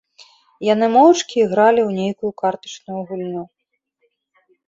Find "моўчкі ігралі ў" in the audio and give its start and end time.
0.93-1.91